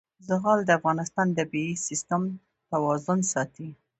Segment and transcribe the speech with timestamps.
[0.27, 2.23] زغال د افغانستان د طبعي سیسټم
[2.71, 3.69] توازن ساتي.